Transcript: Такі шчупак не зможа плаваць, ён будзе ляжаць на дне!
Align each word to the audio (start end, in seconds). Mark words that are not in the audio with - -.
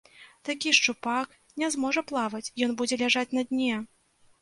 Такі 0.47 0.71
шчупак 0.77 1.37
не 1.65 1.71
зможа 1.77 2.05
плаваць, 2.15 2.45
ён 2.69 2.77
будзе 2.83 3.01
ляжаць 3.07 3.31
на 3.41 3.49
дне! 3.53 3.73